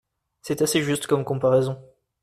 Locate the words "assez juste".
0.63-1.05